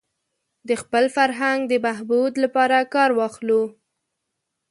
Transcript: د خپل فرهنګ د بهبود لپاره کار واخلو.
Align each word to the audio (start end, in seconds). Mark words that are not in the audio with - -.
د 0.67 0.69
خپل 0.81 1.03
فرهنګ 1.15 1.59
د 1.67 1.73
بهبود 1.85 2.33
لپاره 2.43 2.77
کار 2.95 3.09
واخلو. 3.19 3.63